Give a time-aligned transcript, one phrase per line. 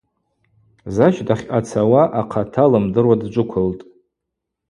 [0.95, 3.83] Зач дахьъацауа ахъата лымдыруа дджвыквылтӏ.